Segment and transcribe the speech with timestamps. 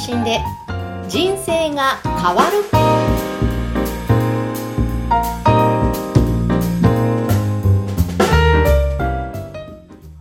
[0.00, 0.40] 信で
[1.08, 2.64] 人生が変わる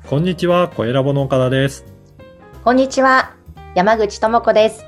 [0.05, 1.85] こんにちは、小ラボの岡田です。
[2.65, 3.31] こんにちは、
[3.73, 4.85] 山口智子です。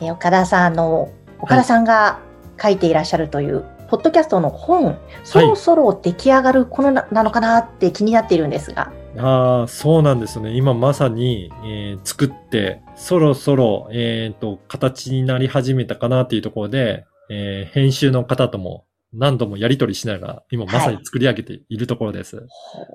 [0.00, 2.18] えー岡田さん、あの、岡田さんが
[2.60, 8.90] 書いていらっしゃるという、ポッドキャストの本、そろそろ出来上がる頃ななのかなって気になっているんですが。
[9.16, 10.56] ああ、そうなんですね。
[10.56, 22.46] 今まさに、えー作って、そろそろ、えっ、と、形になり始めたかなっていうところで、えー編集の方とも何度もやり取りしながら、今まさに作り上げているところです。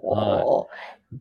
[0.01, 0.73] ほう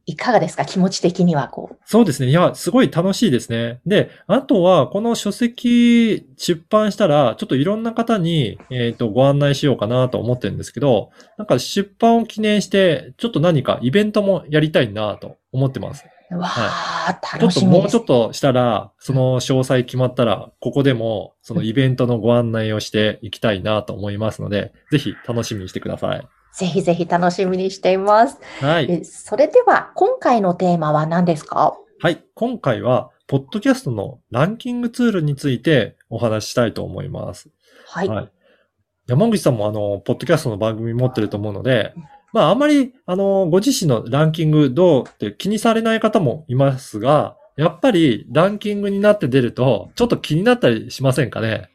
[0.04, 0.66] いかがですか？
[0.66, 1.76] 気持ち的にはこう。
[1.86, 2.28] そうですね。
[2.28, 3.80] いや、すごい楽しいですね。
[3.86, 16.04] で、あとは、この書籍出版したら、ちょっといろんな方に、えっ、と、ご案内しようかなと思ってるんですけど、なんか出版を記念して、ちょっと何かイベントもやりたいなと思ってます。
[16.37, 18.05] わあ、ちょっ楽しみですともうちょっ。
[18.05, 26.28] としたら、その詳細決まったら、ここでも、そのイベントのご案内をしていきたいなと思いますので、ぜひ楽しみにしてください。
[26.52, 28.39] ぜひぜひ楽しみにしています。
[28.61, 28.91] はい。
[28.91, 31.75] えそれでは、今回のテーマは何ですか？
[32.00, 32.22] はい。
[32.34, 37.50] 今回は、ポッドキャストのランキングツールについてお話ししたいと思います。
[37.86, 38.08] はい。
[38.08, 38.33] はい。
[39.06, 41.95] 山口さんもあの、ポッドキャストの番組持ってると思うので、
[42.32, 51.68] まああんまり、あの、ご自身のランキングどうって気にされない方もいますが、やっぱりランキングになって出ると、ちょっと気になったりしませんかね？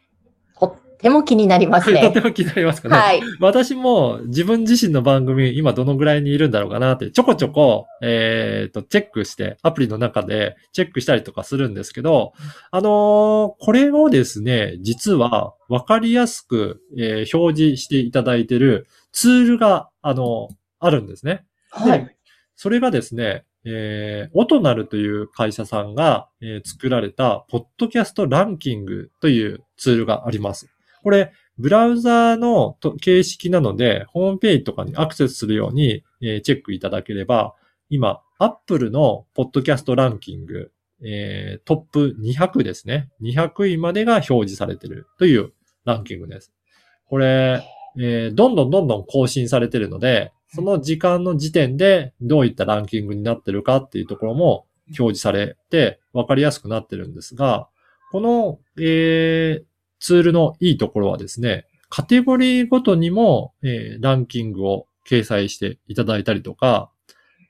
[0.58, 2.22] とっても気になりますとてね。
[2.24, 3.22] も気になりますかね、はい。
[3.42, 12.32] 私も自分自身の番組、今どのぐらいにいるんだろうかなって、ちょこちょこ、えっ、と、チェックして、アプリの中でチェックしたりとかするんですけど、
[12.72, 21.46] あのーこれをですね、実はわかりやすく、えー表示していただいているツールが、あのあるんですね。
[21.72, 22.06] はい。
[22.06, 22.16] で
[22.56, 30.70] それがですね、えー、オトナルという会社さんが、えー作られた、ポッドキャストランキングというツールがあります。
[31.02, 37.56] これ、ブラウザーのと形式なので、ホームページとかにアクセスするように、えーチェックいただければ、
[37.90, 40.72] 今、アップルのポッドキャストランキング、
[41.06, 43.10] えートップ200ですね。
[43.22, 45.54] 200位までが表示されているという
[45.86, 46.52] ランキングです。
[47.06, 47.64] これ、
[48.00, 57.68] えーどんどんどんどん更新されているので、その時間の時点でどういったランキングになってるかっていうところも表示されて分かりやすくなってるんですが、
[58.12, 59.64] この、えー
[60.00, 66.92] ツールのいいところはですね、カテゴリーごとにも、えーランキングを掲載していただいたりとか、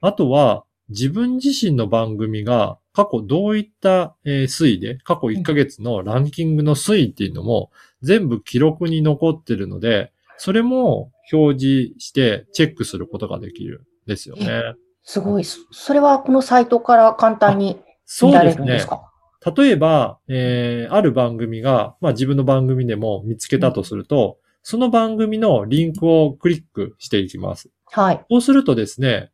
[0.02, 7.72] あとは自分自身の番組が過去どういった、えー推移で、過去1ヶ月のランキングの推移っていうのも
[8.02, 14.74] 全部記録に残ってるので、それも表示してチェックすることができるんですよね。
[15.04, 15.44] すごい。
[15.44, 17.80] そそれはこのサイトから簡単に
[18.22, 18.68] 見られそうですね。
[18.68, 19.10] るんですか？
[19.56, 27.70] 例えば、えー、ある番組が、まあ自分の番組でも見つけたとすると、その番組のリンクをクリックしていきます。
[27.92, 28.26] はい。
[28.30, 29.32] そうするとですね、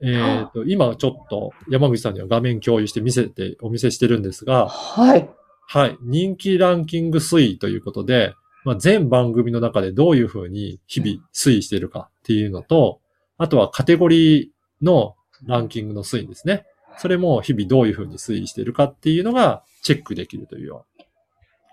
[0.00, 5.30] えーと、今ちょっと山口さんには画面共有して見せて、お見せしてるんですが、はい。
[5.68, 5.96] はい。
[6.02, 13.00] 人気ランキング推移ということで、まあ、全番組の中でどういうふうに日々推移しているかっていうのと、
[13.38, 16.64] あとはカテゴリーのランキングの推移ですね。
[16.98, 21.04] それも日々どういうふうに推移しているかっていうのがチェックできるというような、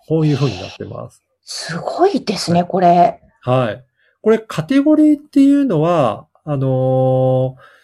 [0.07, 1.23] こういうふうになってます。
[1.43, 3.21] すごいですね、これ。
[3.41, 3.85] はい。
[4.21, 7.79] これカテゴリーっていうのは、あのー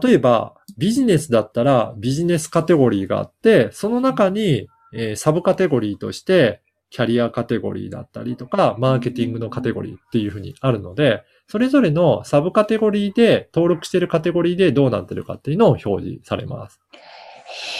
[0.00, 6.61] 例えばビジネスだったらビジネスカテゴリーがあって、その中に、えーサブカテゴリーとして
[6.92, 16.80] キャリアカテゴリーだったりとか、マーケティングのカテゴリーっていうふうにあるので、それぞれのサブカテゴリーで登録しているカテゴリーでどうなってるかっていうのを表示されます。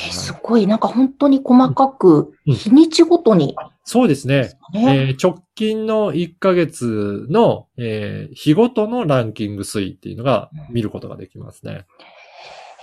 [0.06, 0.66] えーすごい。
[0.66, 4.54] なんか本当に細かく、うん日にちごとに、そうですね。
[4.72, 5.08] ね。
[5.08, 11.84] えー直近の1ヶ月の、えー日ごとのランキング推移っていうのが見ることができますね。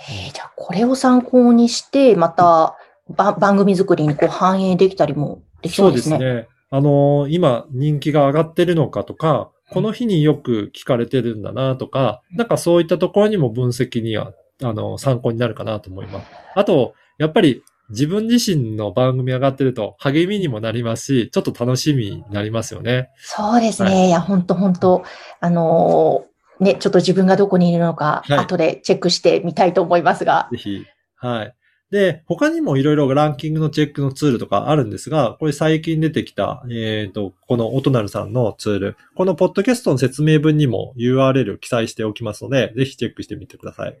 [0.08, 2.76] えーじゃあ、これを参考にして、また、
[3.08, 6.18] ば番組作りにこう反映できたりもできそうですね。
[6.18, 6.48] ね。
[6.70, 16.26] あのー今人気が上がってるのかとか、この日によく聞かれてるんだなとか、なんかそういったところにも分析には、あの、参考になるかなと思います。
[16.54, 23.10] あと、やっぱり自分自身の番組上がってると励みにもなりますし、ちょっと楽しみになりますよね。
[23.18, 25.02] そうですね。、はいや、本当本当
[25.40, 26.30] あのー
[26.64, 30.48] ね、ちょっと自分がどこにいるのか、はい後でチェックしてみたいと思いますが。
[30.52, 30.84] ぜひ。
[31.16, 31.54] はい。
[31.90, 43.98] で、他にもいろいろランキングのチェックのツールとかあるんですが、これ最近出てきた、えっ、と、このオトナルさんのツール、このポッドキャストの説明文にも URL を記載しておきますので、ぜひチェックしてみてください。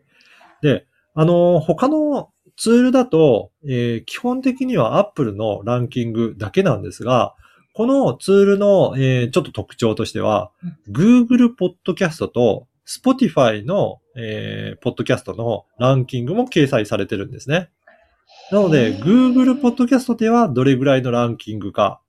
[0.62, 7.34] で、あの、他のツールだと、えー基本的には Apple のランキングだけなんですが、
[7.72, 10.52] このツールの、えーちょっと特徴としては、
[10.88, 17.70] Google Podcast と Spotify の、えー、Podcast のランキングも掲載されてるんですね。
[18.50, 19.02] なのへで、ー。
[19.02, 22.00] Google Podcast ではどれぐらいのランキングか、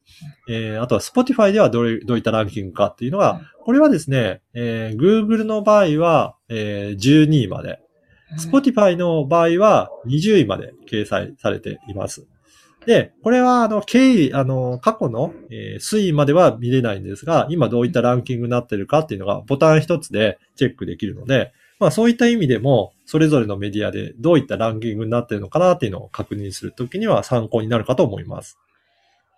[0.50, 3.24] えーあとは Spotify ではどれ、どういったランキングかっていうのうん。
[3.24, 7.80] が、これはですね、えー Google の場合は、えー12位まで、
[8.38, 12.26] Spotify の場合は20位まで掲載されています。
[12.86, 21.52] で、これは、あの、経緯、あの、過去の、えー推移までは見れないんですが、今どういったランキングになってるかっていうのがボタン一つでチェックできるので、
[21.82, 28.58] まあそういった意味でも、それぞれのメディアでどういったランキングになってるのかなっていうのを確認するときには参考になるかと思います。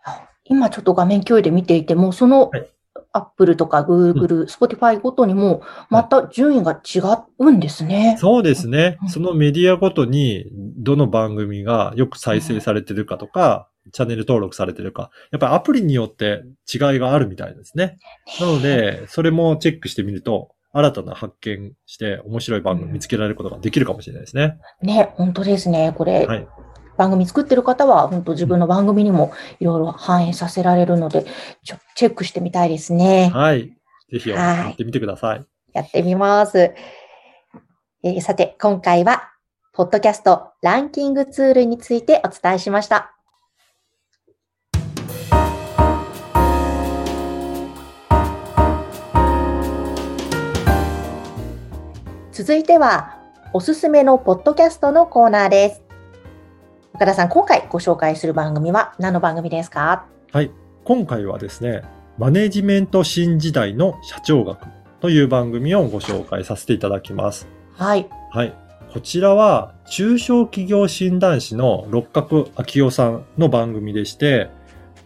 [0.03, 2.69] あ今ちょっと画面共有で見ていても、そのはい
[3.13, 6.99] Apple とか Google、Spotify ごとにも、また順位が違
[7.39, 8.17] うんですね。
[8.19, 9.09] そうですねうん。
[9.09, 15.11] そのメディアごとに、どの番組がよく再生されてるかとか、チャンネル登録されてるか。
[15.31, 16.43] やっぱりアプリによって
[16.73, 17.97] 違いがあるみたいですね。
[18.39, 24.57] なので、それもチェックしてみると、新たな発見して面白い番組見つけられることができるかもしれないですね。
[24.81, 25.93] ね、本当ですね。
[25.95, 26.47] これ、はい。
[26.97, 31.25] 番組作ってる方は、本当自分の番組にもいろいろ反映させられるので、
[31.63, 33.29] ちょチェックしてみたいですね。
[33.33, 33.75] はい。
[34.11, 35.45] ぜひはいやってみてください。
[35.73, 36.73] やってみます。
[38.03, 39.29] えーさて、今回は、
[39.73, 43.15] ポッドキャストランキングツールについてお伝えしました。
[52.33, 53.19] 続いては、
[53.53, 55.83] おすすめのポッドキャストのコーナーです。
[56.95, 60.07] 岡田さん、今回ご紹介する番組は何の番組ですか？
[60.31, 60.49] はい。
[60.83, 61.83] 今回はですね、
[62.17, 64.65] マネジメント新時代の社長学
[64.99, 67.47] という番組をご紹介させていただきます。
[67.75, 68.09] はい。
[68.31, 68.53] はい。
[68.91, 74.49] こちらは、中小企業診断士の六角明夫さんの番組でして、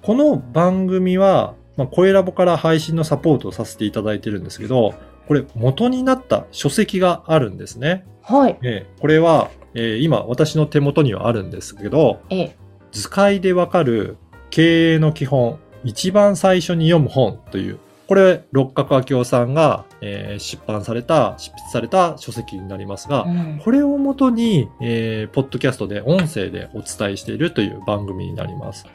[0.01, 4.93] この番組は、まあ、声ラボから配信のサポートをさせていただいてるんですけど、
[5.27, 8.05] これ元になった書籍があるんですね。
[8.21, 8.57] はい。
[8.61, 12.55] えーこれは、えー今私の手元にはあるんですけど、ええ。
[12.91, 14.17] 図解でわかる
[14.49, 28.85] 経営の基本、一番最初に読む本という、これ、六角明夫さんが、えー出版された、執筆された書籍になりますが、うんこれをもとに、えーポッドキャストで音声でお伝えしているという番組になります。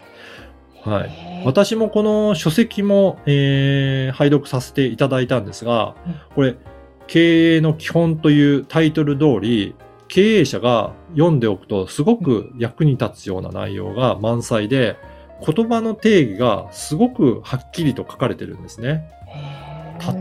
[0.85, 1.43] はい。
[1.45, 6.57] 私もこの書籍も、えー拝読させていただいたんですがうん、これ、
[7.07, 9.75] 経営の基本というタイトル通り、
[10.09, 14.97] 経営者が読んでおくとすごく役に立つような内容が満載で、
[15.45, 19.09] 言葉の定義がすごくはっきりと書かれてるんですね。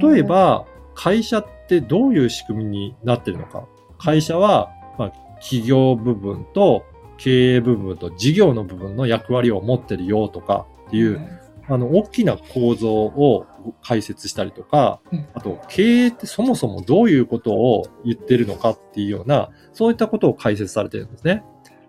[0.01, 0.65] 例えば、
[0.95, 3.65] 会社ってどういう仕組みになってるのか。
[3.97, 5.11] 会社は、まあ、
[5.41, 6.85] 企業部分と
[7.23, 11.21] 経営部分と事業の部分の役割を持ってるよとかっていう、
[11.67, 13.45] あの、大きな構造を
[13.83, 21.43] 解説したりとかうん、あと、経営ってそもそもどういうことを言ってるのかっていうような、そういったことを解説されてるんですね。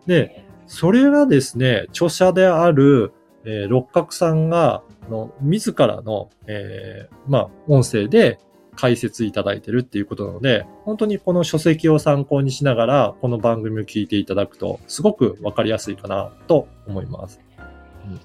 [0.07, 3.15] で、それがですね、著者である、
[3.45, 8.39] えー六角さんが、あの自らの、えーまあ、音声で
[8.77, 17.41] 解説いただいてるっていうことなので、本当にこの書籍を参考にしながら、この番組を聞いていただくと、すごくわかりやすいかなと思います。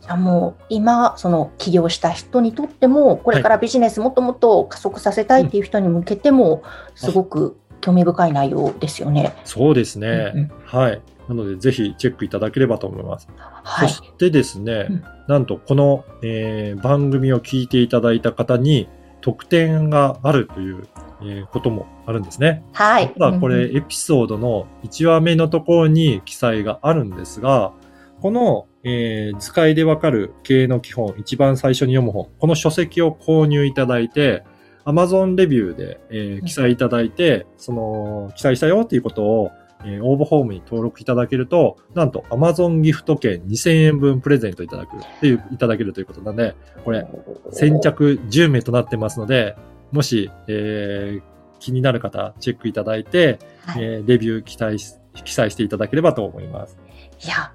[0.02, 6.64] じゃあもう今、その起業した人にとっても、これからビジネスもっともっと加速させたいっていう人に向けても、
[6.96, 9.36] すごく興味深い内容ですよね。
[9.44, 10.32] そうですね。
[10.34, 11.02] うんうんはい。
[11.30, 13.28] なので、ぜひチェックいただければと思います。
[13.36, 13.90] はい。
[13.90, 18.88] そしてですね、うんなんとこの、えー番組を聞いていただいた方に
[19.28, 20.88] 特典があるという、
[21.22, 22.64] えーこともあるんですね。
[22.72, 23.10] はい。
[23.10, 27.74] ただこれうんエピソードの1話目のところに記載があるんですが、
[28.22, 34.46] この、えー図解でわかる経営の基本、一番最初に読む本、この書籍を購入いただいて、
[34.86, 39.52] Amazon レビューで、えー記載いただいて、その、記載したよっていうことを、
[39.86, 47.08] えー応募フォームに登録いただけると、なんと Amazon ギフト券2000円分プレゼントいただくっていう、いただけるということなんで、これ、
[47.52, 49.56] 先着10名となってますので、
[49.92, 51.22] もし、えー
[51.60, 54.94] 気になる方、チェックいただいて、はいえーレビュー期待し、
[55.24, 56.78] 記載していただければと思います。
[57.26, 57.52] いや、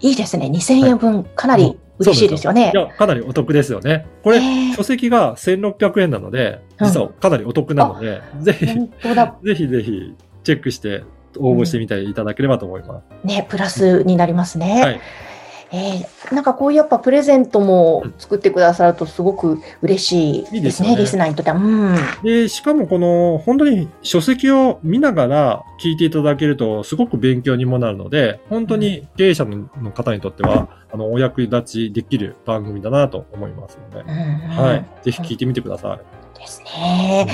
[0.00, 0.46] いいですね。
[0.52, 2.76] 2000円分、かなり嬉しいですよねい。
[2.76, 4.06] や、かなりお得ですよね。
[4.22, 4.40] これ、
[4.74, 9.34] 書籍が1600円なので、実はかなりお得なので、ぜひ、本当だ。
[9.42, 11.04] ぜひぜひ、チェックして
[11.40, 13.26] 応募してみていただければと思います。
[13.26, 14.82] ね、プラスになりますね。
[14.82, 15.00] はい。
[15.70, 21.58] えー、なんかこうやっぱプレゼントも作ってくださるとすごく嬉しいですね、いいですねリスナーにとっては。
[21.58, 21.96] うん。
[22.22, 34.86] で、しかもこの、本当に書籍を見ながら聞いていただけると、すごく勉強にもなるので、本当に経営者の方にとっては、あの、お役立ちできる番組だなと思いますので、うんうんはい。
[35.02, 36.00] ぜひ聞いてみてくださ
[36.36, 36.38] い。
[36.38, 37.26] ですね。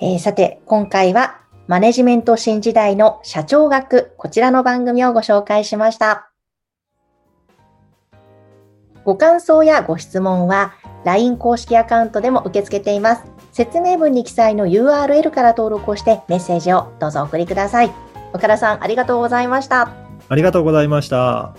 [0.00, 6.30] えーさて、今回はマネジメント新時代の社長学、こちらの番組をご紹介しました。
[9.04, 10.72] ご感想やご質問は
[11.04, 13.24] LINE 公式アカウントでも受け付けています。
[13.52, 17.92] 説明文に記載の URL から登録をしてメッセージをどうぞお送りください。
[18.32, 19.92] 岡田さん、ありがとうございました。
[20.26, 21.54] ありがとうございました。